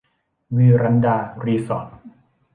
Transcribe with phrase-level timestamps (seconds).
[0.55, 1.89] วีรันดา รีสอร์ท